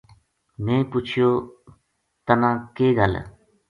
[0.63, 1.31] میں پُچھیو
[2.25, 3.13] تَنا کے گل